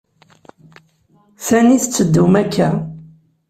Sani 1.45 1.77
tetteddum 1.81 2.33
akk-a? 2.41 2.69